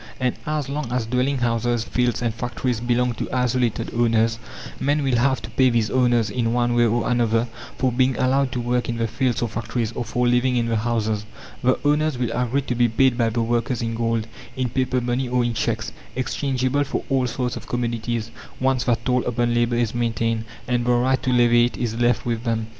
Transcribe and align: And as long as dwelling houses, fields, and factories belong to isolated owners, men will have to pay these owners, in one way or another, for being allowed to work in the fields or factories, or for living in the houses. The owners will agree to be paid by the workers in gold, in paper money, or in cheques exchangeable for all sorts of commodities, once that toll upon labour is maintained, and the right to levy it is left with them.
And 0.19 0.33
as 0.47 0.67
long 0.67 0.91
as 0.91 1.05
dwelling 1.05 1.37
houses, 1.37 1.83
fields, 1.83 2.23
and 2.23 2.33
factories 2.33 2.79
belong 2.79 3.13
to 3.13 3.29
isolated 3.31 3.91
owners, 3.93 4.39
men 4.79 5.03
will 5.03 5.17
have 5.17 5.43
to 5.43 5.51
pay 5.51 5.69
these 5.69 5.91
owners, 5.91 6.31
in 6.31 6.53
one 6.53 6.73
way 6.73 6.85
or 6.87 7.07
another, 7.07 7.47
for 7.77 7.91
being 7.91 8.17
allowed 8.17 8.51
to 8.53 8.59
work 8.59 8.89
in 8.89 8.97
the 8.97 9.05
fields 9.07 9.43
or 9.43 9.47
factories, 9.47 9.91
or 9.91 10.03
for 10.03 10.27
living 10.27 10.55
in 10.55 10.65
the 10.65 10.77
houses. 10.77 11.27
The 11.61 11.77
owners 11.85 12.17
will 12.17 12.31
agree 12.33 12.63
to 12.63 12.73
be 12.73 12.89
paid 12.89 13.15
by 13.15 13.29
the 13.29 13.43
workers 13.43 13.83
in 13.83 13.93
gold, 13.93 14.25
in 14.55 14.69
paper 14.69 15.01
money, 15.01 15.29
or 15.29 15.43
in 15.45 15.53
cheques 15.53 15.91
exchangeable 16.15 16.83
for 16.83 17.03
all 17.07 17.27
sorts 17.27 17.55
of 17.55 17.67
commodities, 17.67 18.31
once 18.59 18.85
that 18.85 19.05
toll 19.05 19.23
upon 19.27 19.53
labour 19.53 19.75
is 19.75 19.93
maintained, 19.93 20.45
and 20.67 20.83
the 20.83 20.93
right 20.93 21.21
to 21.21 21.31
levy 21.31 21.65
it 21.65 21.77
is 21.77 21.93
left 21.93 22.25
with 22.25 22.43
them. 22.43 22.69